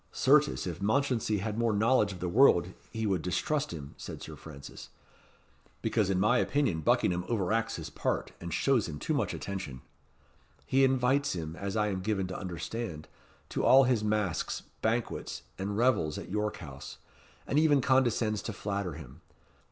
[0.11, 4.35] "Certes, if Mounchensey had more knowledge of the world he would distrust him," said Sir
[4.35, 4.89] Francis,
[5.83, 9.83] "because in my opinion Buckingham overacts his part, and shows him too much attention.
[10.65, 13.07] He invites him, as I am given to understand,
[13.49, 16.97] to all his masques, banquets, and revels at York House,
[17.45, 19.21] and even condescends to flatter him.